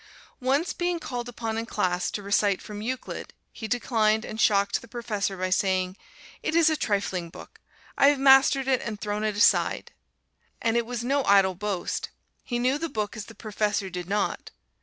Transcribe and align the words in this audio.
Once, 0.39 0.73
being 0.73 0.97
called 0.99 1.29
upon 1.29 1.59
in 1.59 1.65
class 1.67 2.09
to 2.09 2.23
recite 2.23 2.59
from 2.59 2.81
Euclid, 2.81 3.33
he 3.51 3.67
declined 3.67 4.25
and 4.25 4.41
shocked 4.41 4.81
the 4.81 4.87
professor 4.87 5.37
by 5.37 5.51
saying, 5.51 5.95
"It 6.41 6.55
is 6.55 6.71
a 6.71 6.75
trifling 6.75 7.29
book 7.29 7.61
I 7.99 8.07
have 8.07 8.17
mastered 8.17 8.67
it 8.67 8.81
and 8.81 8.99
thrown 8.99 9.23
it 9.23 9.35
aside." 9.37 9.91
And 10.59 10.75
it 10.75 10.87
was 10.87 11.03
no 11.03 11.23
idle 11.25 11.53
boast 11.53 12.09
he 12.43 12.57
knew 12.57 12.79
the 12.79 12.89
book 12.89 13.15
as 13.15 13.25
the 13.27 13.35
professor 13.35 13.91
did 13.91 14.09
not. 14.09 14.49